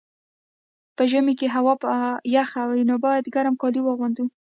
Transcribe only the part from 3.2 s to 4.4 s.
ګرم کالي واغوندو.